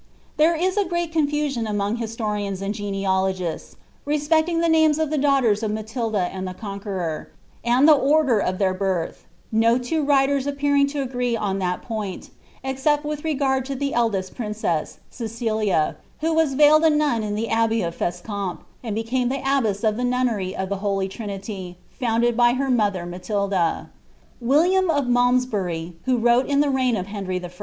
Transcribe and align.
There 0.37 0.55
is 0.55 0.77
a 0.77 0.83
great 0.83 1.11
confusion 1.11 1.67
among 1.67 1.97
historians 1.97 2.59
and 2.63 2.73
genealogists, 2.73 3.75
respect* 4.03 4.49
ing 4.49 4.59
the 4.59 4.67
names 4.67 4.97
of 4.97 5.11
the 5.11 5.17
daughters 5.19 5.61
of 5.61 5.69
Matilda 5.69 6.21
and 6.33 6.47
the 6.47 6.55
Conqueror, 6.55 7.29
and 7.63 7.87
the 7.87 7.93
Older 7.93 8.39
of 8.39 8.57
their 8.57 8.73
birth, 8.73 9.27
no 9.51 9.77
two 9.77 10.03
writers 10.03 10.47
appearing 10.47 10.87
to 10.87 11.03
agree 11.03 11.37
on 11.37 11.59
that 11.59 11.83
point, 11.83 12.31
except 12.63 13.05
with 13.05 13.23
regard 13.23 13.63
to 13.65 13.75
the 13.75 13.93
eldest 13.93 14.33
princess, 14.33 14.97
Cecilia, 15.11 15.97
who 16.21 16.33
was 16.33 16.55
veiled 16.55 16.83
a 16.83 16.89
nun 16.89 17.21
in 17.21 17.35
the 17.35 17.49
Abbey 17.49 17.83
of 17.83 17.95
Fescamp, 17.95 18.61
and 18.83 18.95
became 18.95 19.29
the 19.29 19.43
abbess 19.45 19.83
of 19.83 19.97
the 19.97 20.03
nunnery 20.03 20.55
of 20.55 20.69
the 20.69 20.77
Holy 20.77 21.07
Trinity, 21.07 21.77
founded 21.91 22.35
by 22.35 22.53
her 22.53 22.71
mother 22.71 23.05
Matilda.' 23.05 23.91
William 24.39 24.89
of 24.89 25.05
Malmsbury, 25.05 25.93
who 26.05 26.17
wrote 26.17 26.47
in 26.47 26.59
the 26.59 26.71
reign 26.71 26.95
of 26.97 27.05
Henry 27.05 27.39
I. 27.45 27.49